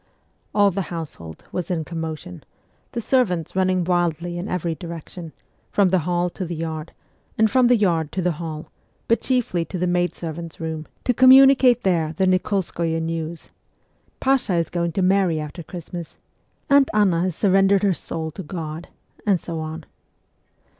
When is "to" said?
6.31-6.43, 8.13-8.21, 9.65-9.77, 11.03-11.13, 14.93-15.03, 18.31-18.41